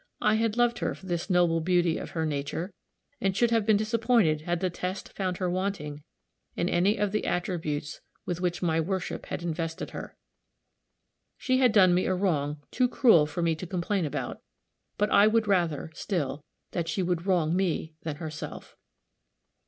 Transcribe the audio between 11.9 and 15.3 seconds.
me a wrong too cruel for me to complain about; but I